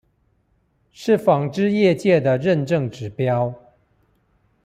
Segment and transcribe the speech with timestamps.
[0.91, 3.53] 是紡織業界的認證指標